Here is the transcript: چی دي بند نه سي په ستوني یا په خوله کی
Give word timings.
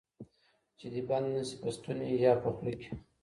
چی 0.77 0.87
دي 0.93 1.01
بند 1.09 1.27
نه 1.33 1.41
سي 1.47 1.55
په 1.61 1.69
ستوني 1.75 2.09
یا 2.23 2.33
په 2.43 2.49
خوله 2.55 2.73
کی 2.79 2.89